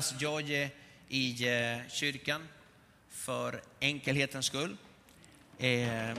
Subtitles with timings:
[0.00, 0.70] Alltså, jag är
[1.08, 2.48] i eh, kyrkan
[3.10, 4.76] för enkelhetens skull.
[5.58, 6.14] Eh,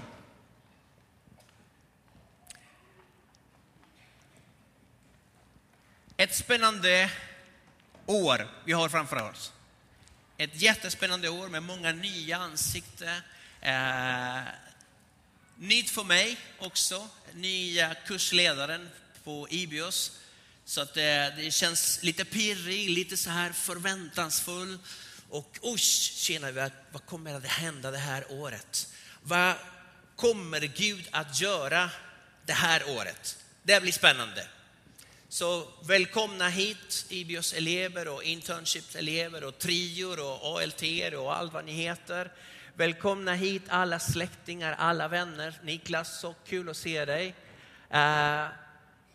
[6.17, 7.11] Ett spännande
[8.05, 9.53] år vi har framför oss.
[10.37, 13.21] Ett jättespännande år med många nya ansikten.
[13.61, 14.41] Eh,
[15.55, 18.89] nytt för mig också, nya kursledaren
[19.23, 20.19] på Ibios.
[20.71, 24.77] Så att det, det känns lite pirrig, lite så här förväntansfull.
[25.29, 28.93] Och usch, känner vi vad kommer att hända det här året?
[29.21, 29.55] Vad
[30.15, 31.89] kommer Gud att göra
[32.45, 33.37] det här året?
[33.63, 34.47] Det blir spännande.
[35.29, 40.83] Så välkomna hit Ibios elever och internship-elever och trior och ALT
[41.17, 42.31] och allt vad ni heter.
[42.73, 45.59] Välkomna hit alla släktingar, alla vänner.
[45.63, 47.35] Niklas, så kul att se dig.
[47.93, 48.47] Uh,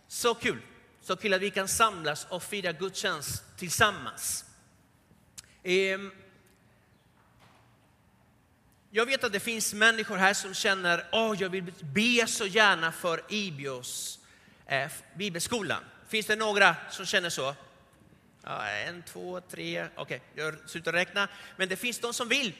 [0.08, 0.60] så kul,
[1.06, 4.44] så till att vi kan samlas och fira gudstjänst tillsammans.
[5.62, 6.10] Ehm,
[8.90, 12.46] jag vet att det finns människor här som känner, åh, oh, jag vill be så
[12.46, 14.18] gärna för Ibios
[14.66, 15.84] eh, bibelskolan.
[16.08, 17.54] Finns det några som känner så?
[18.42, 21.28] Ja, en, två, tre, okej, okay, jag slutar räkna.
[21.56, 22.52] Men det finns de som vill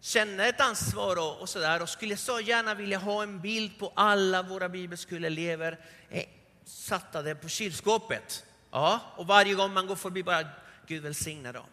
[0.00, 3.92] känna ett ansvar och, och sådär och skulle så gärna vilja ha en bild på
[3.94, 5.78] alla våra bibelskoleelever
[6.10, 6.24] eh,
[6.66, 8.44] satte satta på kylskåpet.
[8.70, 10.48] Ja, och varje gång man går förbi bara,
[10.86, 11.66] Gud välsigna dem.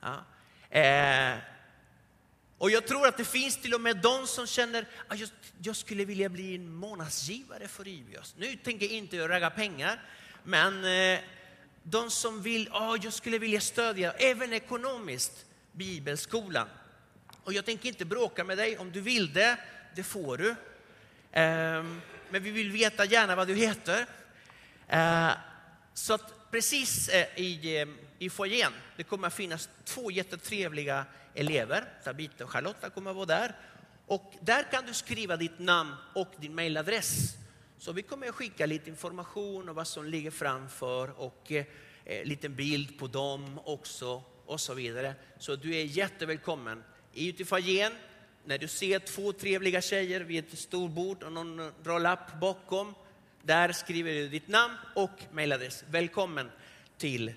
[0.00, 0.24] Ja.
[0.80, 1.38] Eh,
[2.58, 5.28] och jag tror att det finns till och med de som känner ah, att jag,
[5.62, 8.34] jag skulle vilja bli en månadsgivare för Ibios.
[8.38, 10.02] Nu tänker jag inte ragga pengar,
[10.42, 11.20] men eh,
[11.82, 16.68] de som vill, oh, jag skulle vilja stödja, även ekonomiskt, bibelskolan.
[17.42, 19.58] Och jag tänker inte bråka med dig, om du vill det,
[19.96, 20.50] det får du.
[21.32, 21.84] Eh,
[22.30, 24.06] men vi vill veta gärna vad du heter.
[24.88, 25.30] Eh,
[25.94, 31.84] så att precis eh, i, eh, i foajén, det kommer att finnas två jättetrevliga elever.
[32.04, 33.56] Tabita och Charlotta kommer att vara där.
[34.06, 37.36] Och där kan du skriva ditt namn och din mailadress.
[37.78, 42.54] Så vi kommer att skicka lite information om vad som ligger framför och eh, liten
[42.54, 45.14] bild på dem också och så vidare.
[45.38, 46.84] Så du är jättevälkommen.
[47.14, 47.92] Ut i foajén,
[48.44, 52.94] när du ser två trevliga tjejer vid ett stort bord och någon roll-up bakom,
[53.46, 55.84] där skriver du ditt namn och mejladress.
[55.90, 56.50] Välkommen
[56.98, 57.32] till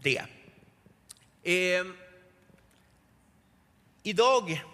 [0.00, 0.24] det.
[1.42, 1.86] Eh,
[4.02, 4.64] idag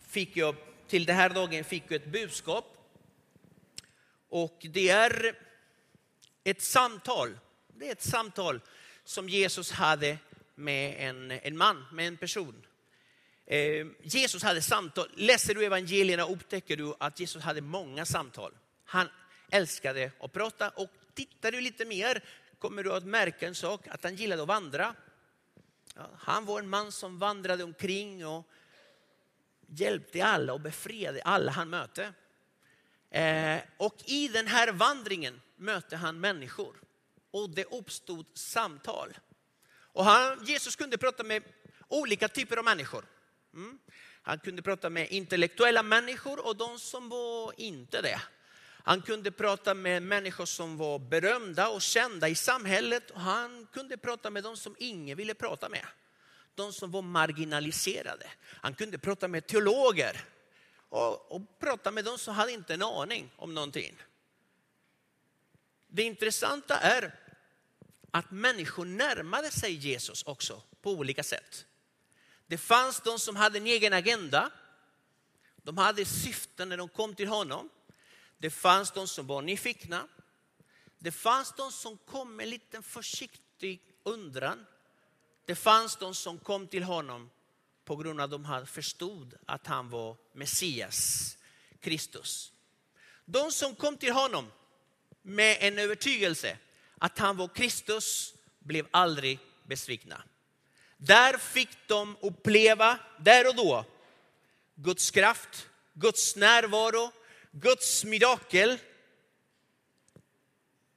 [0.00, 0.54] fick jag,
[0.88, 2.76] till den här dagen fick jag ett budskap
[4.28, 5.36] och det är
[6.44, 7.38] ett samtal.
[7.74, 8.60] Det är ett samtal
[9.04, 10.18] som Jesus hade
[10.54, 12.66] med en, en man, med en person.
[13.46, 15.08] Eh, Jesus hade samtal.
[15.16, 18.52] Läser du evangelierna upptäcker du att Jesus hade många samtal.
[18.84, 19.08] Han
[19.52, 22.24] älskade att prata och tittar du lite mer
[22.58, 24.94] kommer du att märka en sak, att han gillade att vandra.
[25.94, 28.48] Ja, han var en man som vandrade omkring och
[29.66, 32.12] hjälpte alla och befriade alla han mötte.
[33.10, 36.76] Eh, och i den här vandringen mötte han människor
[37.30, 39.18] och det uppstod samtal.
[39.72, 41.42] Och han, Jesus kunde prata med
[41.88, 43.04] olika typer av människor.
[43.54, 43.78] Mm.
[44.22, 48.20] Han kunde prata med intellektuella människor och de som var inte det.
[48.84, 53.10] Han kunde prata med människor som var berömda och kända i samhället.
[53.10, 55.86] Och han kunde prata med de som ingen ville prata med.
[56.54, 58.26] De som var marginaliserade.
[58.44, 60.24] Han kunde prata med teologer
[60.88, 63.96] och, och prata med de som hade inte en aning om någonting.
[65.88, 67.14] Det intressanta är
[68.10, 71.66] att människor närmade sig Jesus också på olika sätt.
[72.46, 74.50] Det fanns de som hade en egen agenda.
[75.56, 77.68] De hade syften när de kom till honom.
[78.42, 80.08] Det fanns de som var nyfikna.
[80.98, 84.66] Det fanns de som kom med en liten försiktig undran.
[85.46, 87.30] Det fanns de som kom till honom
[87.84, 91.36] på grund av att de förstod att han var Messias,
[91.80, 92.52] Kristus.
[93.24, 94.52] De som kom till honom
[95.22, 96.58] med en övertygelse
[96.98, 100.22] att han var Kristus blev aldrig besvikna.
[100.96, 103.84] Där fick de uppleva, där och då,
[104.74, 107.12] Guds kraft, Guds närvaro,
[107.52, 108.78] Guds mirakel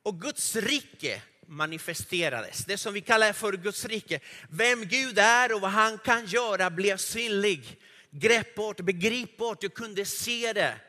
[0.04, 2.66] och Guds rike manifesterades.
[2.66, 4.20] Det som vi kallar för Guds rike.
[4.50, 7.80] Vem Gud är och vad han kan göra blev synlig,
[8.10, 9.64] greppbart, begripbart.
[9.64, 10.80] Jag kunde se det.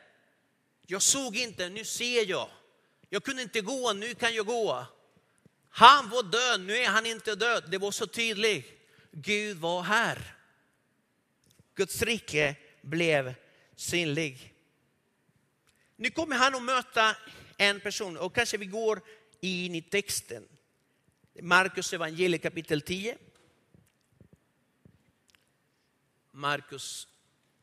[0.87, 2.51] Jag såg inte, nu ser jag.
[3.09, 4.87] Jag kunde inte gå, nu kan jag gå.
[5.69, 7.65] Han var död, nu är han inte död.
[7.71, 8.67] Det var så tydligt.
[9.13, 10.35] Gud var här.
[11.75, 13.35] Guds rike blev
[13.77, 14.56] synlig.
[15.97, 17.17] Nu kommer han att möta
[17.57, 19.01] en person och kanske vi går
[19.41, 20.49] in i texten.
[21.43, 23.19] Markus evangeliet kapitel 10.
[26.31, 27.09] Markus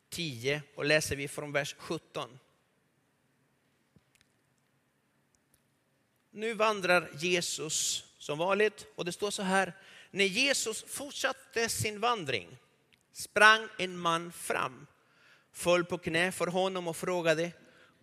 [0.10, 2.40] 10 och läser vi från vers 17.
[6.32, 9.74] Nu vandrar Jesus som vanligt och det står så här.
[10.12, 12.58] När Jesus fortsatte sin vandring
[13.12, 14.88] sprang en man fram,
[15.52, 17.52] föll på knä för honom och frågade,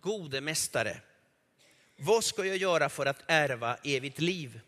[0.01, 1.01] gode mästare,
[1.97, 4.59] vad ska jag göra för att ärva evigt liv?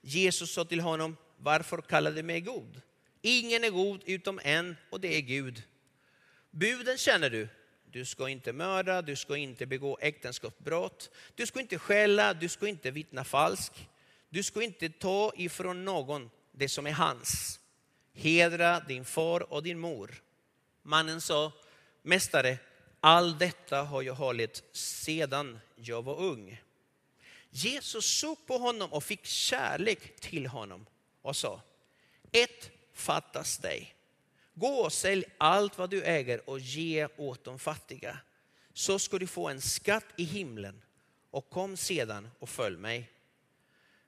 [0.00, 2.80] Jesus sa till honom, varför kallar du mig god?
[3.22, 5.62] Ingen är god utom en och det är Gud.
[6.50, 7.48] Buden känner du.
[7.90, 12.68] Du ska inte mörda, du ska inte begå äktenskapsbrott, du ska inte skälla, du ska
[12.68, 13.88] inte vittna falskt,
[14.28, 17.60] du ska inte ta ifrån någon det som är hans.
[18.14, 20.22] Hedra din far och din mor.
[20.82, 21.52] Mannen sa,
[22.02, 22.58] Mästare,
[23.06, 26.62] allt detta har jag hållit sedan jag var ung.
[27.50, 30.86] Jesus såg på honom och fick kärlek till honom
[31.22, 31.60] och sa,
[32.32, 33.94] ett fattas dig.
[34.54, 38.18] Gå och sälj allt vad du äger och ge åt de fattiga.
[38.72, 40.82] Så ska du få en skatt i himlen
[41.30, 43.10] och kom sedan och följ mig.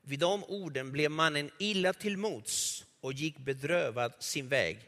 [0.02, 4.78] Vid de orden blev mannen illa till mods och gick bedrövad sin väg,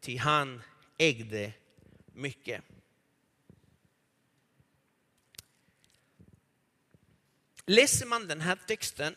[0.00, 0.62] till han
[0.98, 1.52] ägde
[2.12, 2.64] mycket.
[7.66, 9.16] Läser man den här texten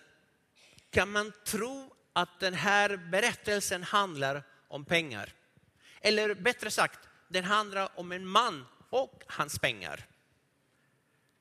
[0.89, 5.33] kan man tro att den här berättelsen handlar om pengar.
[6.01, 10.05] Eller bättre sagt, den handlar om en man och hans pengar.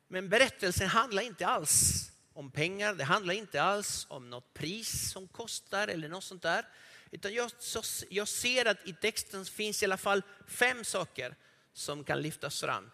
[0.08, 5.28] Men berättelsen handlar inte alls om pengar, det handlar inte alls om något pris som
[5.28, 6.68] kostar eller något sånt där.
[7.10, 11.34] Utan jag, så, jag ser att i texten finns i alla fall fem saker
[11.72, 12.90] som kan lyftas fram.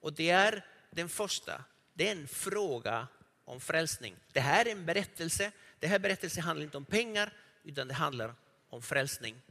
[0.00, 1.64] Och det är den första,
[1.94, 3.08] det är en fråga
[3.48, 4.16] om frälsning.
[4.32, 5.52] Det här är en berättelse.
[5.78, 7.32] Det här berättelsen handlar inte om pengar
[7.64, 8.34] utan det handlar
[8.70, 9.42] om frälsning.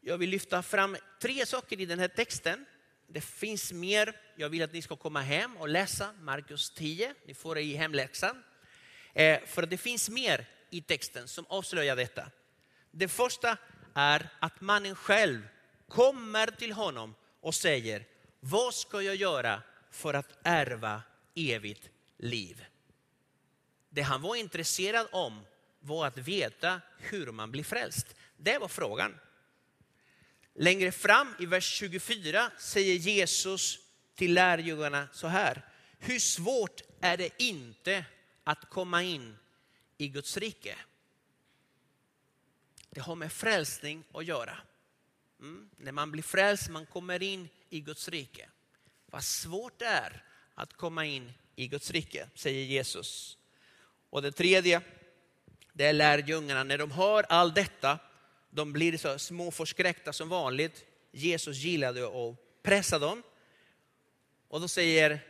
[0.00, 2.66] Jag vill lyfta fram tre saker i den här texten.
[3.06, 4.16] Det finns mer.
[4.36, 7.14] Jag vill att ni ska komma hem och läsa Markus 10.
[7.26, 8.42] Ni får det i hemläxan.
[9.12, 12.30] Eh, för det finns mer i texten som avslöjar detta.
[12.90, 13.56] Det första
[13.94, 15.48] är att mannen själv
[15.88, 18.04] kommer till honom och säger,
[18.40, 21.02] vad ska jag göra för att ärva
[21.34, 22.64] evigt liv?
[23.90, 25.46] Det han var intresserad om
[25.80, 28.14] var att veta hur man blir frälst.
[28.36, 29.18] Det var frågan.
[30.54, 33.78] Längre fram i vers 24 säger Jesus
[34.14, 35.62] till lärjungarna så här.
[35.98, 38.04] Hur svårt är det inte
[38.44, 39.36] att komma in
[39.98, 40.76] i Guds rike?
[42.90, 44.58] Det har med frälsning att göra.
[45.40, 45.70] Mm.
[45.76, 48.48] När man blir frälst, man kommer in i Guds rike.
[49.06, 53.38] Vad svårt det är att komma in i Guds rike, säger Jesus.
[54.10, 54.80] Och det tredje,
[55.72, 56.64] det är lärjungarna.
[56.64, 57.98] När de hör allt detta,
[58.50, 60.84] de blir så små förskräckta som vanligt.
[61.12, 63.22] Jesus gillade att pressa dem.
[64.48, 65.20] Och då säger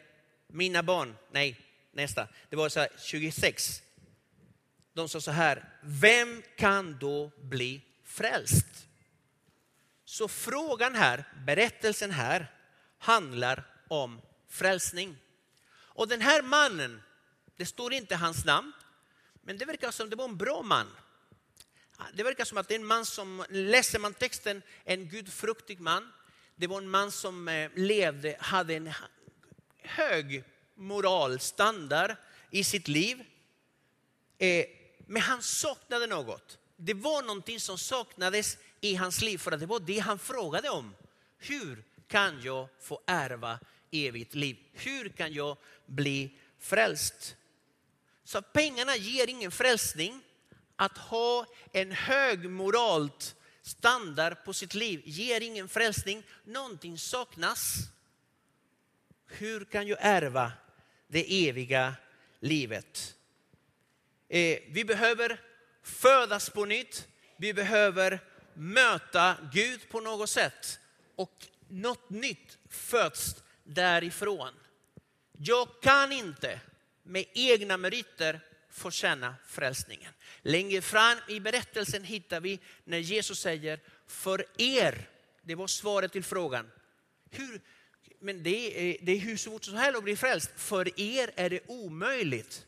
[0.47, 1.61] mina barn, nej
[1.93, 3.83] nästa, det var så här, 26.
[4.93, 8.87] De sa så här, vem kan då bli frälst?
[10.05, 12.47] Så frågan här, berättelsen här,
[12.99, 14.21] handlar om
[14.55, 15.17] frälsning.
[15.77, 17.03] Och den här mannen,
[17.57, 18.73] det står inte hans namn,
[19.43, 20.87] men det verkar som det var en bra man.
[22.15, 26.13] Det verkar som att det är en man som, läser man texten, en gudfruktig man.
[26.57, 28.93] Det var en man som eh, levde, hade en
[29.79, 30.45] hög
[30.75, 32.17] moralstandard
[32.51, 33.25] i sitt liv.
[34.39, 34.67] Eh,
[35.07, 36.59] men han saknade något.
[36.77, 40.71] Det var någonting som saknades i hans liv för att det var det han frågade
[40.71, 40.95] om.
[41.39, 43.59] Hur kan jag få ärva
[43.95, 44.57] evigt liv?
[44.73, 47.37] Hur kan jag bli frälst?
[48.25, 50.21] Så pengarna ger ingen frälsning.
[50.77, 56.23] Att ha en hög moralt standard på sitt liv ger ingen frälsning.
[56.45, 57.77] Någonting saknas.
[59.27, 60.53] Hur kan jag ärva
[61.09, 61.95] det eviga
[62.41, 63.15] livet?
[64.29, 65.41] Eh, vi behöver
[65.83, 67.09] födas på nytt.
[67.37, 68.21] Vi behöver
[68.55, 70.79] möta Gud på något sätt.
[71.17, 74.55] Och något nytt föds därifrån.
[75.33, 76.61] Jag kan inte
[77.03, 78.41] med egna meriter
[78.71, 80.13] få känna frälsningen.
[80.43, 85.09] Längre fram i berättelsen hittar vi när Jesus säger, för er,
[85.43, 86.71] det var svaret till frågan,
[87.31, 87.61] hur,
[88.21, 90.51] men det är, det är hur svårt som helst att bli frälst.
[90.57, 92.67] För er är det omöjligt.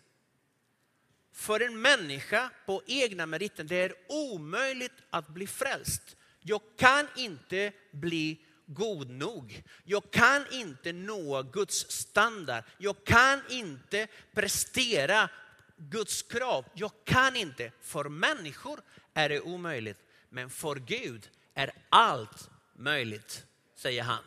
[1.32, 6.16] För en människa på egna meriter, det är omöjligt att bli frälst.
[6.40, 9.62] Jag kan inte bli god nog.
[9.84, 12.64] Jag kan inte nå Guds standard.
[12.78, 15.30] Jag kan inte prestera
[15.76, 16.64] Guds krav.
[16.74, 17.72] Jag kan inte.
[17.82, 18.80] För människor
[19.14, 19.98] är det omöjligt.
[20.28, 23.44] Men för Gud är allt möjligt,
[23.76, 24.24] säger han.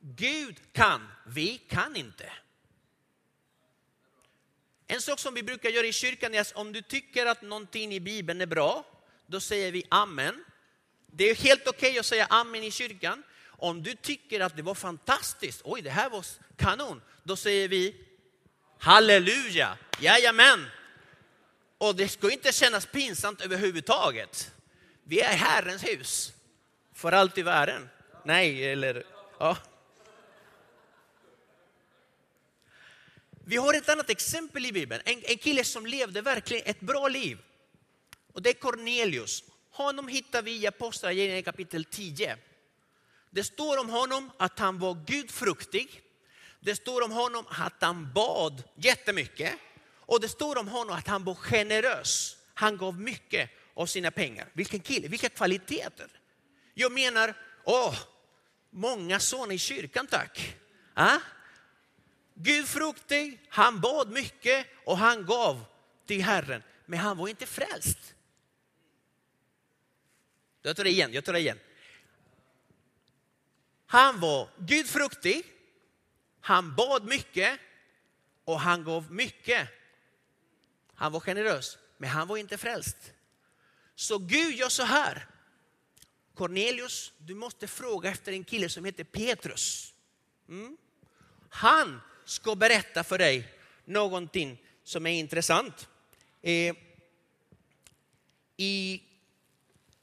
[0.00, 2.32] Gud kan, vi kan inte.
[4.86, 7.94] En sak som vi brukar göra i kyrkan är att om du tycker att någonting
[7.94, 8.84] i Bibeln är bra,
[9.26, 10.44] då säger vi amen.
[11.06, 13.22] Det är helt okej okay att säga amen i kyrkan.
[13.62, 16.26] Om du tycker att det var fantastiskt, oj det här var
[16.56, 17.96] kanon, då säger vi
[18.78, 20.66] halleluja, jajamän.
[21.78, 24.50] Och det ska inte kännas pinsamt överhuvudtaget.
[25.04, 26.32] Vi är Herrens hus
[26.94, 27.88] för allt i världen.
[28.24, 29.04] Nej, eller
[29.38, 29.56] ja.
[33.44, 35.02] Vi har ett annat exempel i Bibeln.
[35.04, 37.38] En, en kille som levde verkligen ett bra liv.
[38.32, 39.44] Och det är Cornelius.
[39.70, 42.36] Honom hittar vi i Apostlagärningarna kapitel 10.
[43.34, 46.02] Det står om honom att han var gudfruktig.
[46.60, 49.52] Det står om honom att han bad jättemycket.
[49.84, 52.36] Och det står om honom att han var generös.
[52.54, 54.48] Han gav mycket av sina pengar.
[54.52, 56.08] Vilken kille, vilka kvaliteter.
[56.74, 57.34] Jag menar,
[57.64, 57.98] åh,
[58.70, 60.56] många sådana i kyrkan tack.
[60.94, 61.18] Ah?
[62.34, 65.64] Gudfruktig, han bad mycket och han gav
[66.06, 66.62] till Herren.
[66.86, 68.14] Men han var inte frälst.
[70.62, 71.58] Jag tar det igen, jag tar det igen.
[73.92, 75.44] Han var gudfruktig,
[76.40, 77.60] han bad mycket
[78.44, 79.68] och han gav mycket.
[80.94, 82.96] Han var generös, men han var inte frälst.
[83.94, 85.26] Så Gud gör så här.
[86.34, 89.94] Cornelius, du måste fråga efter en kille som heter Petrus.
[90.48, 90.76] Mm.
[91.48, 95.88] Han ska berätta för dig någonting som är intressant.
[96.42, 96.76] Eh,
[98.56, 99.02] I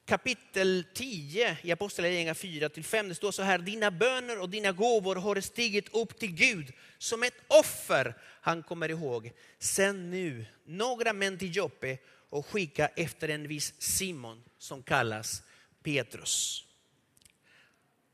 [0.10, 5.42] kapitel 10 i Apostlagärningarna 4-5, det står så här, dina böner och dina gåvor har
[5.42, 9.32] stigit upp till Gud som ett offer han kommer ihåg.
[9.60, 11.98] Sänd nu några män till Joppe
[12.30, 15.44] och skicka efter en viss Simon som kallas
[15.84, 16.63] Petrus.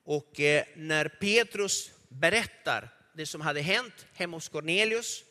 [0.03, 5.23] Och eh, när Petrus berättar det som hade hänt hemma hos Cornelius,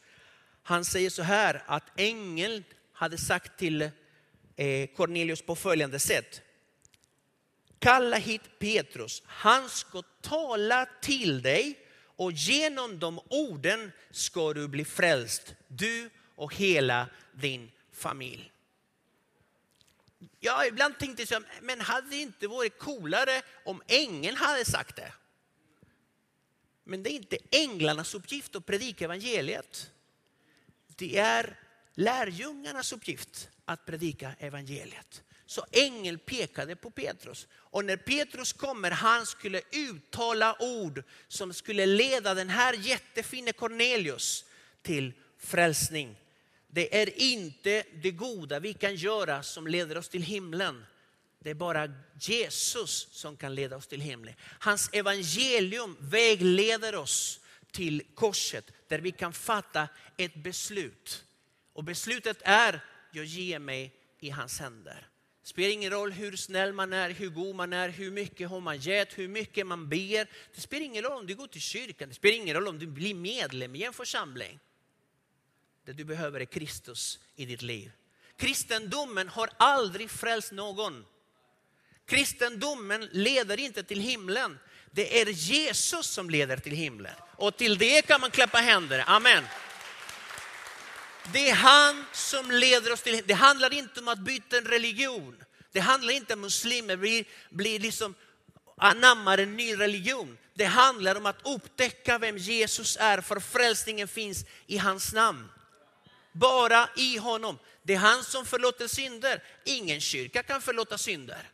[0.62, 6.40] han säger så här att ängeln hade sagt till eh, Cornelius på följande sätt.
[7.84, 11.86] Kalla hit Petrus, han ska tala till dig
[12.16, 18.52] och genom de orden ska du bli frälst, du och hela din familj.
[20.40, 24.96] Ja, ibland tänkte jag, liksom, men hade det inte varit coolare om ängeln hade sagt
[24.96, 25.12] det?
[26.84, 29.90] Men det är inte änglarnas uppgift att predika evangeliet.
[30.86, 31.58] Det är
[31.94, 35.23] lärjungarnas uppgift att predika evangeliet.
[35.46, 37.46] Så ängeln pekade på Petrus.
[37.52, 44.44] Och när Petrus kommer, han skulle uttala ord som skulle leda den här jättefine Cornelius
[44.82, 46.16] till frälsning.
[46.68, 50.86] Det är inte det goda vi kan göra som leder oss till himlen.
[51.38, 54.34] Det är bara Jesus som kan leda oss till himlen.
[54.40, 57.40] Hans evangelium vägleder oss
[57.72, 61.24] till korset där vi kan fatta ett beslut.
[61.72, 62.80] Och beslutet är,
[63.12, 65.08] jag ger mig i hans händer.
[65.44, 68.60] Det spelar ingen roll hur snäll man är, hur god man är, hur mycket har
[68.60, 70.28] man gett, hur mycket man ber.
[70.54, 72.86] Det spelar ingen roll om du går till kyrkan, det spelar ingen roll om du
[72.86, 74.58] blir medlem i en församling.
[75.84, 77.92] Det du behöver är Kristus i ditt liv.
[78.36, 81.04] Kristendomen har aldrig frälst någon.
[82.06, 84.58] Kristendomen leder inte till himlen.
[84.90, 87.14] Det är Jesus som leder till himlen.
[87.36, 89.04] Och till det kan man klappa händer.
[89.06, 89.44] Amen.
[91.32, 95.44] Det är han som leder oss till Det handlar inte om att byta en religion.
[95.72, 98.14] Det handlar inte om att muslimer blir, blir liksom
[98.76, 100.38] anammar en ny religion.
[100.54, 105.48] Det handlar om att upptäcka vem Jesus är, för frälsningen finns i hans namn.
[106.32, 107.58] Bara i honom.
[107.82, 109.42] Det är han som förlåter synder.
[109.64, 111.50] Ingen kyrka kan förlåta synder.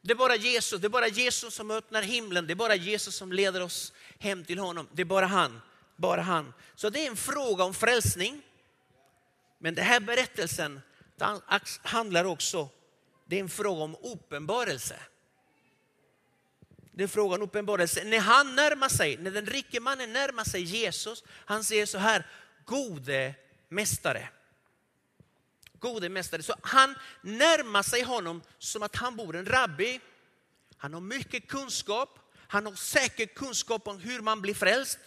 [0.00, 3.14] Det är bara Jesus, det är bara Jesus som öppnar himlen, det är bara Jesus
[3.14, 4.88] som leder oss hem till honom.
[4.92, 5.60] Det är bara han,
[5.98, 6.54] bara han.
[6.74, 8.42] Så det är en fråga om frälsning.
[9.58, 10.80] Men den här berättelsen
[11.82, 12.68] handlar också,
[13.26, 14.96] det är en fråga om uppenbarelse.
[16.92, 18.04] Det är frågan om uppenbarelse.
[18.04, 22.26] När han närmar sig, när den rike mannen närmar sig Jesus, han säger så här,
[22.64, 23.34] gode
[23.68, 24.28] mästare
[25.80, 26.42] gode mästare.
[26.42, 30.00] Så han närmar sig honom som att han bor en rabbi.
[30.76, 32.18] Han har mycket kunskap.
[32.48, 34.98] Han har säkert kunskap om hur man blir frälst.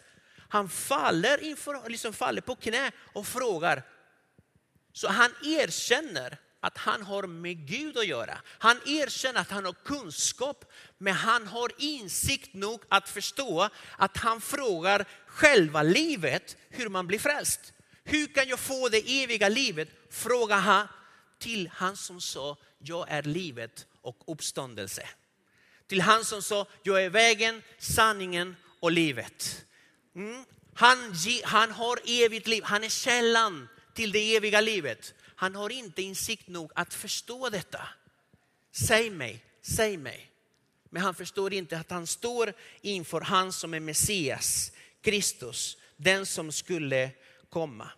[0.52, 3.84] Han faller, inför, liksom faller på knä och frågar.
[4.94, 8.38] Så han erkänner att han har med Gud att göra.
[8.48, 10.66] Han erkänner att han har kunskap,
[10.98, 17.20] men han har insikt nog att förstå att han frågar själva livet hur man blir
[17.20, 17.74] frälst.
[18.04, 19.90] Hur kan jag få det eviga livet?
[20.10, 20.88] Frågar han
[21.40, 25.10] till han som sa, jag är livet och uppståndelse.
[25.88, 29.66] Till han som sa, jag är vägen, sanningen och livet.
[30.16, 30.46] Mm.
[30.74, 35.14] Han, han har evigt liv, han är källan till det eviga livet.
[35.36, 37.88] Han har inte insikt nog att förstå detta.
[38.72, 40.32] Säg mig, säg mig.
[40.90, 46.52] Men han förstår inte att han står inför han som är Messias, Kristus, den som
[46.52, 47.12] skulle
[47.50, 47.92] komma.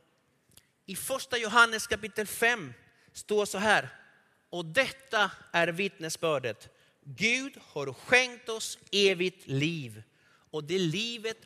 [0.86, 2.74] I första Johannes kapitel 5
[3.14, 3.90] står så här,
[4.50, 6.70] och detta är vittnesbördet.
[7.04, 10.04] Gud har skänkt oss evigt liv
[10.52, 11.38] och det livet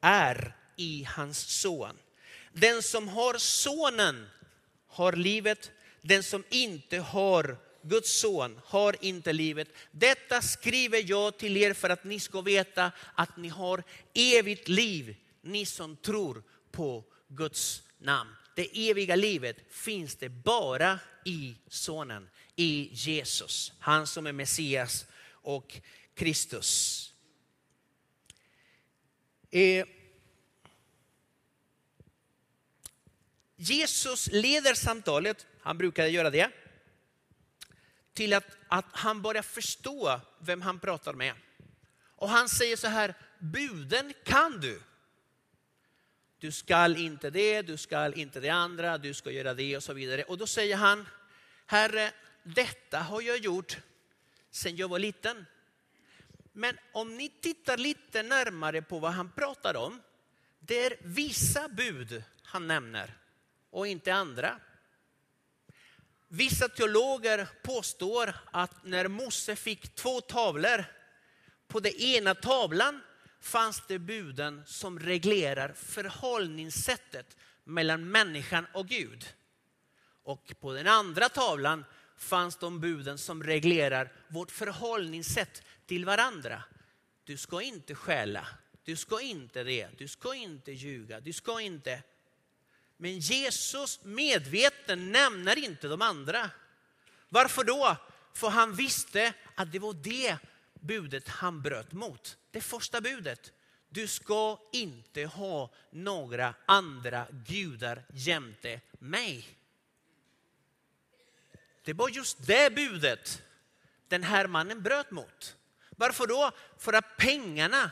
[0.00, 1.96] är i hans son.
[2.52, 4.26] Den som har sonen
[4.88, 5.70] har livet,
[6.02, 9.68] den som inte har Guds son har inte livet.
[9.90, 13.82] Detta skriver jag till er för att ni ska veta att ni har
[14.14, 18.30] evigt liv, ni som tror på Guds namn.
[18.54, 23.72] Det eviga livet finns det bara i sonen, i Jesus.
[23.78, 25.80] Han som är Messias och
[26.14, 27.05] Kristus.
[29.56, 29.86] Eh,
[33.56, 36.50] Jesus leder samtalet, han brukade göra det,
[38.14, 41.34] till att, att han börjar förstå vem han pratar med.
[42.16, 44.80] Och han säger så här, buden kan du.
[46.38, 49.92] Du skall inte det, du skall inte det andra, du ska göra det och så
[49.92, 50.22] vidare.
[50.22, 51.06] Och då säger han,
[51.66, 53.78] Herre, detta har jag gjort
[54.50, 55.46] sedan jag var liten.
[56.58, 60.02] Men om ni tittar lite närmare på vad han pratar om,
[60.58, 63.18] det är vissa bud han nämner
[63.70, 64.60] och inte andra.
[66.28, 70.84] Vissa teologer påstår att när Mose fick två tavlor,
[71.68, 73.00] på den ena tavlan
[73.40, 79.34] fanns det buden som reglerar förhållningssättet mellan människan och Gud.
[80.22, 81.84] Och på den andra tavlan
[82.16, 86.62] fanns de buden som reglerar vårt förhållningssätt till varandra.
[87.24, 88.46] Du ska inte stjäla,
[88.84, 92.02] du ska inte det, du ska inte ljuga, du ska inte
[92.96, 96.50] men Jesus medveten nämner inte de andra.
[97.28, 97.96] Varför då?
[98.34, 100.38] För han visste att det var det
[100.80, 102.36] budet han bröt mot.
[102.50, 103.52] Det första budet.
[103.88, 109.48] Du ska inte ha några andra gudar jämte mig.
[111.86, 113.42] Det var just det budet
[114.08, 115.56] den här mannen bröt mot.
[115.90, 116.50] Varför då?
[116.78, 117.90] För att pengarna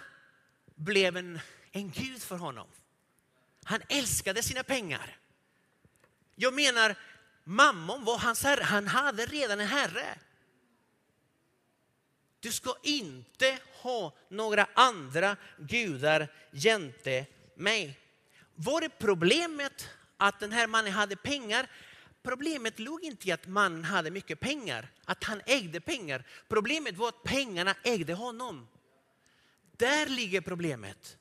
[0.74, 1.40] blev en,
[1.72, 2.68] en gud för honom.
[3.64, 5.16] Han älskade sina pengar.
[6.34, 6.96] Jag menar,
[7.44, 8.62] mammon var hans herre.
[8.62, 10.18] Han hade redan en herre.
[12.40, 17.26] Du ska inte ha några andra gudar jämte
[17.56, 18.00] mig.
[18.54, 21.68] Var det problemet att den här mannen hade pengar?
[22.24, 26.24] Problemet låg inte i att mannen hade mycket pengar, att han ägde pengar.
[26.48, 28.68] Problemet var att pengarna ägde honom.
[29.76, 31.18] Där ligger problemet.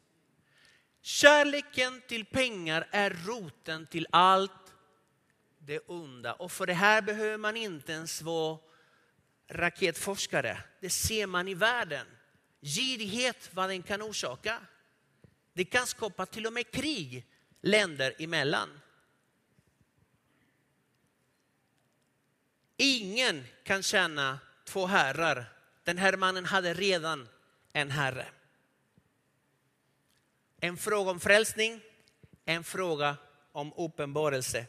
[1.01, 4.51] Kärleken till pengar är roten till allt
[5.59, 6.33] det onda.
[6.33, 8.57] Och för det här behöver man inte ens vara
[9.49, 10.57] raketforskare.
[10.79, 12.07] Det ser man i världen.
[12.61, 14.59] Girighet, vad den kan orsaka.
[15.53, 17.25] Det kan skapa till och med krig
[17.61, 18.79] länder emellan.
[22.85, 25.53] Ingen kan tjäna två herrar.
[25.83, 27.29] Den här mannen hade redan
[27.73, 28.27] en herre.
[30.59, 31.81] En fråga om frälsning,
[32.45, 33.17] en fråga
[33.51, 34.65] om uppenbarelse.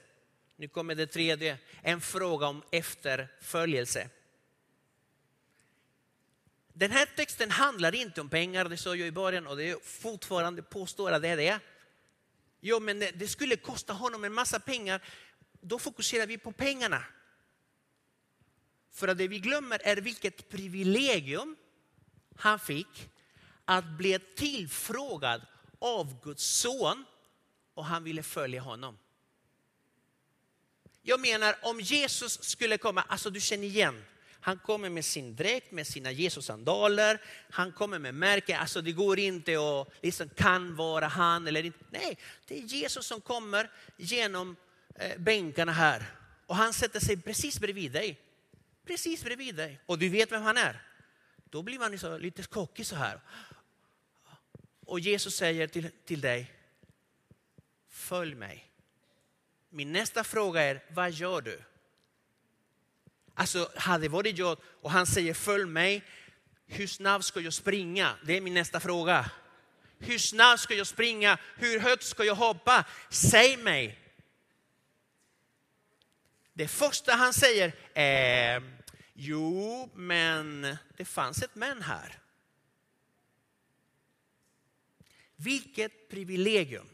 [0.56, 4.08] Nu kommer det tredje, en fråga om efterföljelse.
[6.72, 9.76] Den här texten handlar inte om pengar, det sa jag i början och det är
[9.82, 11.60] fortfarande påstår att det är det.
[12.60, 15.02] Jo, men det skulle kosta honom en massa pengar.
[15.60, 17.04] Då fokuserar vi på pengarna.
[18.94, 21.56] För att det vi glömmer är vilket privilegium
[22.36, 23.10] han fick
[23.64, 25.42] att bli tillfrågad
[25.78, 27.04] av Guds son
[27.74, 28.98] och han ville följa honom.
[31.02, 34.04] Jag menar om Jesus skulle komma, alltså du känner igen,
[34.40, 39.18] han kommer med sin dräkt, med sina Jesus-sandaler, han kommer med märken, alltså det går
[39.18, 41.84] inte att liksom kan vara han eller inte.
[41.90, 44.56] Nej, det är Jesus som kommer genom
[44.94, 46.06] eh, bänkarna här
[46.46, 48.23] och han sätter sig precis bredvid dig.
[48.84, 50.82] Precis bredvid dig och du vet vem han är.
[51.44, 53.20] Då blir man så, lite kockig så här.
[54.86, 56.52] Och Jesus säger till, till dig,
[57.88, 58.70] följ mig.
[59.68, 61.62] Min nästa fråga är, vad gör du?
[63.34, 66.04] Alltså, hade varit jag och han säger följ mig,
[66.66, 68.14] hur snabbt ska jag springa?
[68.26, 69.30] Det är min nästa fråga.
[69.98, 71.38] Hur snabbt ska jag springa?
[71.56, 72.84] Hur högt ska jag hoppa?
[73.10, 74.03] Säg mig.
[76.54, 78.62] Det första han säger är,
[79.14, 82.18] jo, men det fanns ett men här.
[85.36, 86.88] Vilket privilegium.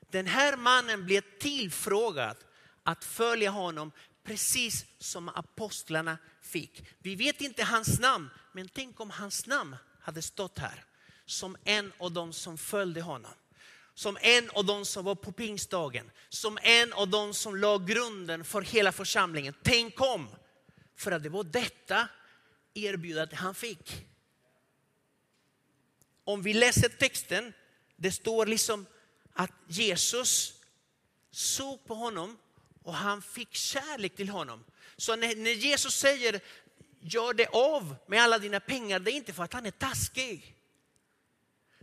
[0.00, 2.36] Den här mannen blev tillfrågad
[2.82, 3.92] att följa honom
[4.24, 6.84] precis som apostlarna fick.
[6.98, 10.84] Vi vet inte hans namn, men tänk om hans namn hade stått här
[11.26, 13.32] som en av de som följde honom.
[13.96, 18.44] Som en av de som var på pingstdagen, som en av de som la grunden
[18.44, 19.54] för hela församlingen.
[19.62, 20.28] Tänk om!
[20.96, 22.08] För att det var detta
[22.74, 24.06] erbjudandet han fick.
[26.24, 27.52] Om vi läser texten,
[27.96, 28.86] det står liksom
[29.32, 30.54] att Jesus
[31.30, 32.38] såg på honom
[32.82, 34.64] och han fick kärlek till honom.
[34.96, 36.40] Så när, när Jesus säger
[37.00, 40.55] gör det av med alla dina pengar, det är inte för att han är taskig.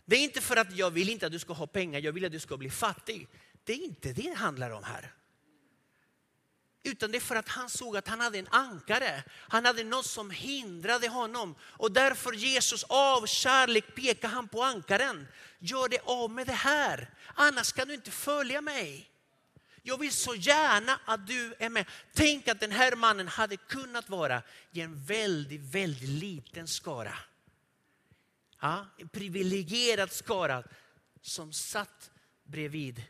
[0.06, 2.26] Det är inte för att jag vill inte att du ska ha pengar, jag vill
[2.26, 3.28] att du ska bli fattig.
[3.64, 5.14] Det är inte det det handlar om här.
[6.84, 9.24] Utan det är för att han såg att han hade en ankare.
[9.32, 11.56] Han hade något som hindrade honom.
[11.62, 15.28] Och därför Jesus av kärlek pekar han på ankaren.
[15.60, 19.10] Gör det av med det här, annars kan du inte följa mig.
[19.84, 21.86] Jag vill så gärna att du är med.
[22.14, 27.18] Tänk att den här mannen hade kunnat vara i en väldigt, väldigt liten skara.
[28.64, 30.64] Ja, en privilegierad skara
[31.22, 32.12] som satt
[32.44, 33.04] bredvid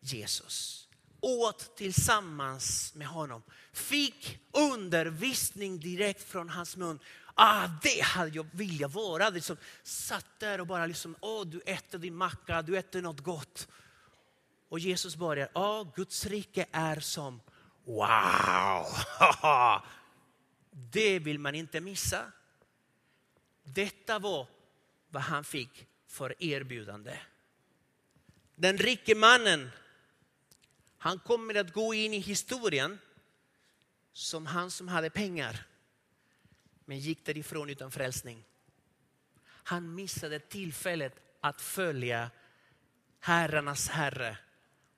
[0.00, 0.88] Jesus.
[1.20, 3.42] Åt tillsammans med honom.
[3.72, 6.98] Fick undervisning direkt från hans mun.
[7.34, 9.30] Ah, det hade jag velat vara.
[9.30, 13.68] Liksom, satt där och bara liksom, åh, du äter din macka, du äter något gott.
[14.68, 17.40] Och Jesus börjar, ja, Guds rike är som,
[17.84, 18.86] wow!
[20.70, 22.32] Det vill man inte missa.
[23.64, 24.46] Detta var
[25.10, 27.18] vad han fick för erbjudande.
[28.54, 29.70] Den rike mannen,
[30.98, 32.98] han kommer att gå in i historien
[34.12, 35.66] som han som hade pengar
[36.84, 38.44] men gick därifrån utan frälsning.
[39.44, 42.30] Han missade tillfället att följa
[43.20, 44.38] herrarnas herre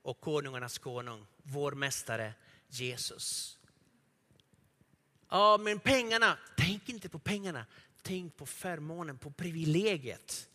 [0.02, 2.34] och konungarnas konung, vår mästare
[2.68, 3.58] Jesus.
[5.28, 7.66] Ja, men pengarna, tänk inte på pengarna.
[8.02, 10.48] Tänk på förmånen, på privilegiet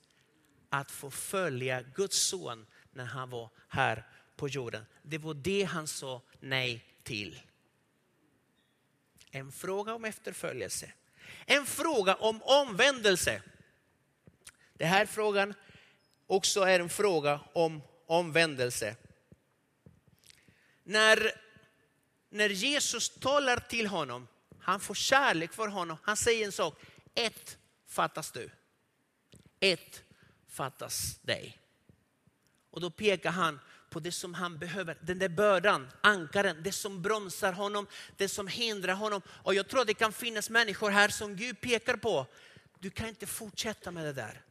[0.69, 4.85] att få följa Guds son när han var här på jorden.
[5.01, 7.41] Det var det han sa nej till.
[9.31, 10.91] En fråga om efterföljelse.
[11.45, 13.41] En fråga om omvändelse.
[14.73, 15.53] Den här frågan
[16.27, 18.95] också är en fråga om omvändelse
[20.87, 21.31] när,
[22.29, 24.27] när Jesus talar till honom,
[24.59, 25.97] han får kärlek för honom.
[26.03, 26.79] Han säger en sak,
[27.17, 28.49] ett fattas du.
[29.59, 30.03] Ett
[30.47, 31.59] fattas dig.
[32.69, 37.01] Och då pekar han på det som han behöver, den där bördan, ankaren, det som
[37.01, 39.21] bromsar honom, det som hindrar honom.
[39.27, 42.27] Och jag tror att det kan finnas människor här som Gud pekar på.
[42.79, 44.41] Du kan inte fortsätta med det där.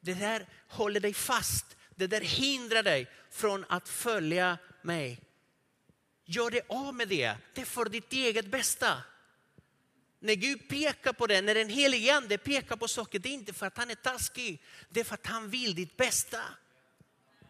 [0.00, 5.20] Det där håller dig fast, det där hindrar dig från att följa mig.
[6.24, 7.36] Gör dig av med det.
[7.54, 9.02] Det är för ditt eget bästa.
[10.24, 13.52] När Gud pekar på det, när den helige ande pekar på saker, det är inte
[13.52, 14.62] för att han är taskig.
[14.88, 16.40] Det är för att han vill ditt bästa.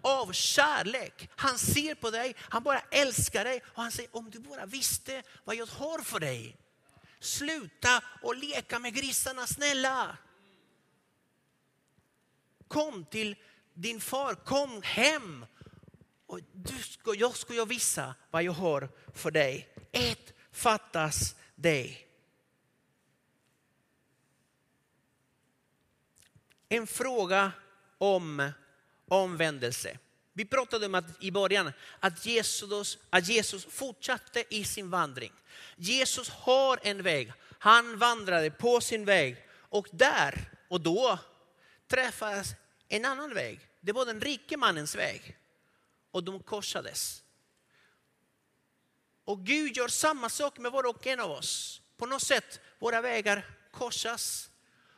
[0.00, 1.30] Av kärlek.
[1.36, 5.22] Han ser på dig, han bara älskar dig och han säger om du bara visste
[5.44, 6.56] vad jag har för dig.
[7.20, 10.16] Sluta och leka med grisarna snälla.
[12.68, 13.36] Kom till
[13.74, 15.46] din far, kom hem
[16.26, 19.68] och du ska, jag ska jag visa vad jag har för dig.
[19.92, 22.04] Ett fattas dig.
[26.74, 27.52] En fråga
[27.98, 28.52] om
[29.08, 29.98] omvändelse.
[30.32, 35.32] Vi pratade om att, i början att Jesus, att Jesus fortsatte i sin vandring.
[35.76, 37.32] Jesus har en väg.
[37.58, 41.18] Han vandrade på sin väg och där och då
[41.86, 42.48] träffades
[42.88, 43.60] en annan väg.
[43.80, 45.36] Det var den rike mannens väg
[46.10, 47.22] och de korsades.
[49.24, 51.80] Och Gud gör samma sak med var och en av oss.
[51.96, 54.50] På något sätt, våra vägar korsas.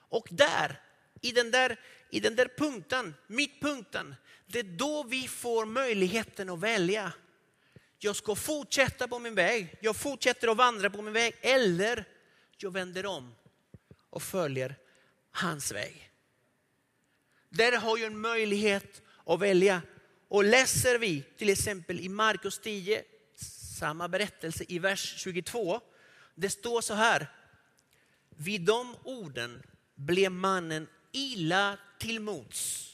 [0.08, 0.80] Och där,
[1.20, 4.14] i den där, i den där punkten, mittpunkten,
[4.46, 7.12] det är då vi får möjligheten att välja.
[7.98, 12.04] Jag ska fortsätta på min väg, jag fortsätter att vandra på min väg eller
[12.56, 13.34] jag vänder om
[14.10, 14.76] och följer
[15.30, 16.10] hans väg.
[17.48, 19.82] Där har jag en möjlighet att välja
[20.28, 23.02] och läser vi till exempel i Markus 10,
[23.78, 25.80] samma berättelse i vers 22.
[26.34, 27.26] Det står så här.
[28.28, 29.62] Vid de orden
[29.94, 32.92] blev mannen illa till mots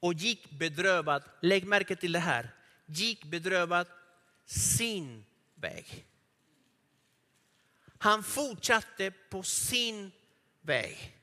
[0.00, 2.50] och gick bedrövad, lägg märke till det här,
[2.86, 3.86] gick bedrövad
[4.46, 6.04] sin väg.
[7.98, 10.12] Han fortsatte på sin
[10.60, 11.16] väg.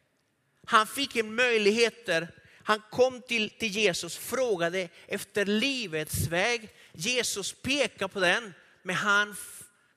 [0.66, 2.28] Han fick en möjligheter.
[2.64, 6.70] Han kom till, till Jesus, frågade efter livets väg.
[6.94, 9.36] Jesus pekade på den, men han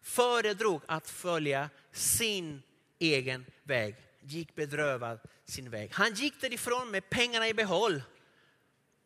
[0.02, 2.62] föredrog att följa sin
[2.98, 3.96] egen väg.
[4.26, 5.90] Gick bedrövad sin väg.
[5.92, 8.02] Han gick därifrån med pengarna i behåll.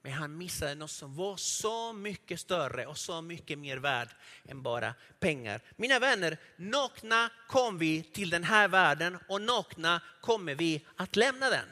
[0.02, 4.08] Men han missade något som var så mycket större och så mycket mer värd
[4.44, 5.60] än bara pengar.
[5.76, 11.50] Mina vänner, nakna kom vi till den här världen och nakna kommer vi att lämna
[11.50, 11.66] den.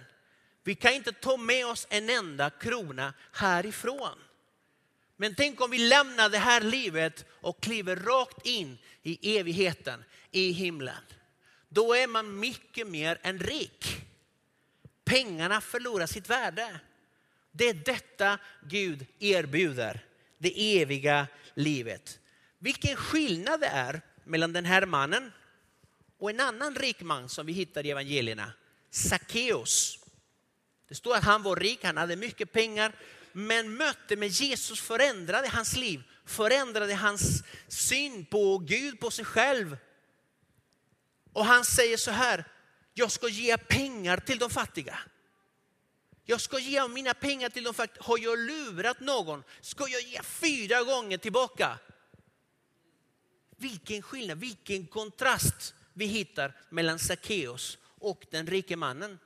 [0.65, 4.19] Vi kan inte ta med oss en enda krona härifrån.
[5.17, 10.53] Men tänk om vi lämnar det här livet och kliver rakt in i evigheten, i
[10.53, 11.03] himlen.
[11.77, 14.07] Då är man mycket mer än rik.
[15.05, 16.81] Pengarna förlorar sitt värde.
[17.53, 20.05] Det är detta Gud erbjuder,
[20.39, 22.19] det eviga livet.
[22.59, 25.33] Vilken skillnad det är mellan den här mannen
[26.19, 28.53] och en annan rik man som vi hittar i evangelierna,
[28.91, 29.99] Sackeus.
[30.89, 32.93] Det står att han var rik, han hade mycket pengar,
[33.33, 39.77] men möte med Jesus förändrade hans liv, förändrade hans syn på Gud, på sig själv.
[41.37, 42.45] Och han säger så här,
[42.95, 44.99] jag ska ge pengar till de fattiga.
[46.25, 48.03] Jag ska ge mina pengar till de fattiga.
[48.03, 51.79] Har jag lurat någon ska jag ge fyra gånger tillbaka.
[53.57, 59.19] Vilken skillnad, vilken kontrast vi hittar mellan Sackeus och den rike mannen.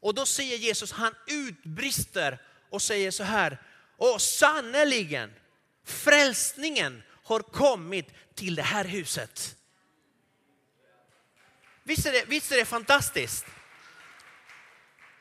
[0.00, 3.62] Och då säger Jesus, han utbrister och säger så här,
[3.96, 5.32] och sannerligen,
[5.84, 9.57] frälsningen har kommit till det här huset.
[11.88, 13.46] Visst är det, visst är det fantastiskt?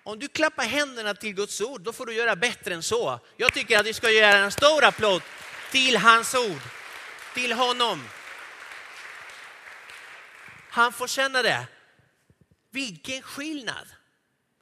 [0.03, 3.19] Om du klappar händerna till Guds ord, då får du göra bättre än så.
[3.37, 5.21] Jag tycker att vi ska göra en stor applåd
[5.71, 6.61] till hans ord,
[7.33, 8.07] till honom.
[10.69, 11.67] Han får känna det.
[12.71, 13.87] Vilken skillnad!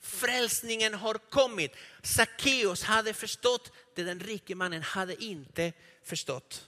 [0.01, 1.75] Frälsningen har kommit.
[2.03, 6.67] Sackeus hade förstått det den rike mannen hade inte förstått.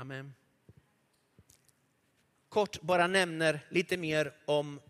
[0.00, 0.34] Amen.
[2.48, 4.80] Kort bara nämner lite mer om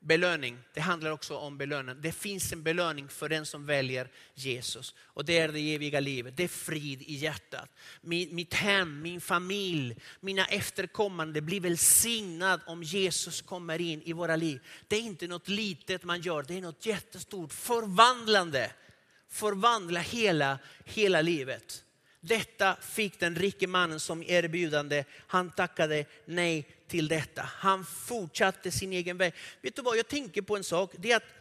[0.00, 0.58] belöning.
[0.74, 2.00] Det handlar också om belöning.
[2.00, 4.94] Det finns en belöning för den som väljer Jesus.
[4.98, 6.36] Och det är det eviga livet.
[6.36, 7.70] Det är frid i hjärtat.
[8.00, 14.66] Mitt hem, min familj, mina efterkommande blir välsignad om Jesus kommer in i våra liv.
[14.88, 17.52] Det är inte något litet man gör, det är något jättestort.
[17.52, 18.72] Förvandlande.
[19.28, 21.82] Förvandla hela, hela livet.
[22.20, 25.04] Detta fick den rike mannen som erbjudande.
[25.26, 27.42] Han tackade nej till detta.
[27.42, 29.34] Han fortsatte sin egen väg.
[29.62, 30.92] Vet du vad, jag tänker på en sak.
[30.98, 31.36] Det är att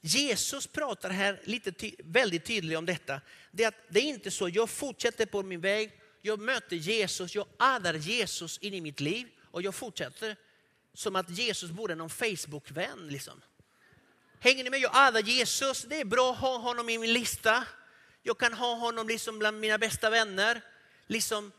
[0.00, 3.20] Jesus pratar här lite ty väldigt tydligt om detta.
[3.50, 5.92] Det är att det är inte så, jag fortsätter på min väg,
[6.22, 10.36] jag möter Jesus, jag addar Jesus in i mitt liv och jag fortsätter
[10.94, 13.08] som att Jesus vore någon Facebook-vän.
[13.08, 13.42] Liksom.
[14.40, 14.80] Hänger ni med?
[14.80, 17.64] Jag addar Jesus, det är bra att ha honom i min lista.
[18.26, 20.60] Jag kan ha honom liksom bland mina bästa vänner.
[21.06, 21.52] Liksom,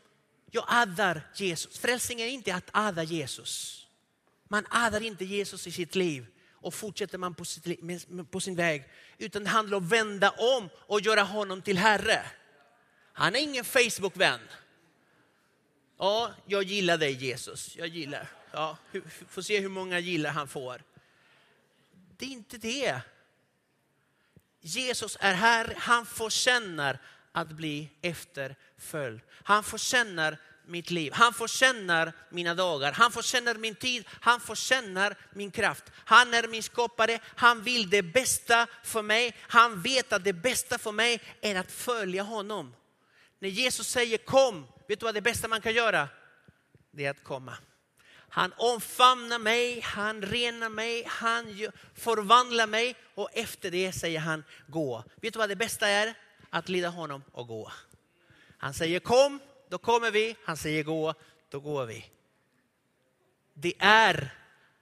[0.50, 1.78] jag addar Jesus.
[1.78, 3.86] Frälsning är inte att adda Jesus.
[4.48, 7.80] Man addar inte Jesus i sitt liv och fortsätter man på, sitt,
[8.30, 8.84] på sin väg.
[9.18, 12.26] Utan det handlar om att vända om och göra honom till Herre.
[13.12, 14.40] Han är ingen Facebook-vän.
[15.98, 17.76] Ja, jag gillar dig Jesus.
[17.76, 18.28] Jag gillar.
[18.52, 18.76] Ja,
[19.28, 20.82] får se hur många gillar han får.
[22.16, 23.00] Det är inte det.
[24.60, 26.98] Jesus är här, han förtjänar
[27.32, 29.20] att bli efterföljd.
[29.30, 35.50] Han förtjänar mitt liv, han förtjänar mina dagar, han förtjänar min tid, han förtjänar min
[35.50, 35.84] kraft.
[35.94, 39.36] Han är min skapare, han vill det bästa för mig.
[39.40, 42.74] Han vet att det bästa för mig är att följa honom.
[43.38, 46.08] När Jesus säger kom, vet du vad det bästa man kan göra?
[46.90, 47.56] Det är att komma.
[48.28, 55.04] Han omfamnar mig, han renar mig, han förvandlar mig och efter det säger han gå.
[55.20, 56.14] Vet du vad det bästa är?
[56.50, 57.72] Att lyda honom och gå.
[58.58, 60.36] Han säger kom, då kommer vi.
[60.44, 61.14] Han säger gå,
[61.48, 62.10] då går vi.
[63.54, 64.34] Det är,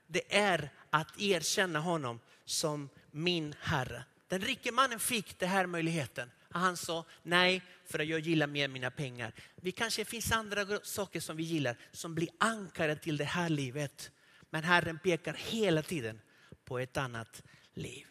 [0.07, 4.03] det är att erkänna honom som min Herre.
[4.27, 6.31] Den rike mannen fick den här möjligheten.
[6.51, 9.33] Han sa nej, för att jag gillar mer mina pengar.
[9.55, 14.11] Det kanske finns andra saker som vi gillar som blir ankare till det här livet.
[14.49, 16.21] Men Herren pekar hela tiden
[16.65, 18.07] på ett annat liv.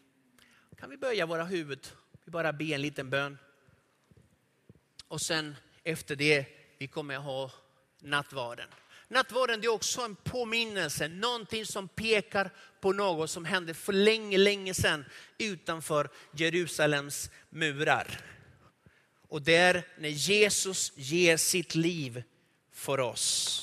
[0.79, 1.87] Kan vi böja våra huvud?
[2.25, 3.39] Vi bara be en liten bön.
[5.09, 6.47] Och sen efter det,
[6.79, 7.51] vi kommer ha
[8.01, 8.69] nattvarden.
[9.09, 14.75] Nattvarden är också en påminnelse, någonting som pekar på något som hände för länge, länge
[14.75, 15.05] sedan
[15.39, 18.21] utanför Jerusalems murar.
[19.29, 22.23] Och det är när Jesus ger sitt liv
[22.73, 23.63] för oss.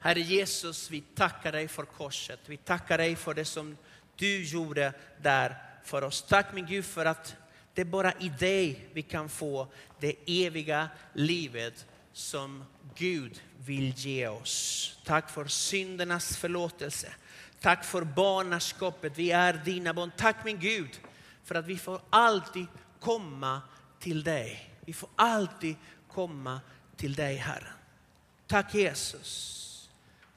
[0.00, 2.40] Herre Jesus, vi tackar dig för korset.
[2.46, 3.76] Vi tackar dig för det som
[4.16, 4.92] du gjorde
[5.22, 6.22] där för oss.
[6.22, 7.36] Tack min Gud för att
[7.74, 9.68] det är bara i dig vi kan få
[10.00, 12.64] det eviga livet som
[12.94, 14.98] Gud vill ge oss.
[15.04, 17.12] Tack för syndernas förlåtelse.
[17.60, 19.12] Tack för barnaskapet.
[19.16, 20.12] Vi är dina barn.
[20.16, 21.00] Tack min Gud
[21.44, 22.66] för att vi får alltid
[23.00, 23.62] komma
[24.06, 24.70] till dig.
[24.80, 25.76] Vi får alltid
[26.08, 26.60] komma
[26.96, 27.72] till dig Herre.
[28.46, 29.90] Tack Jesus.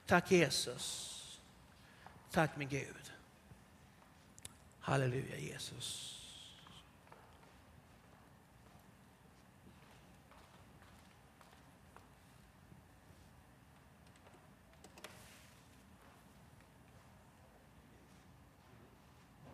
[0.06, 1.40] Tack Jesus.
[2.32, 3.12] Tack min Gud.
[4.80, 6.19] Halleluja Jesus.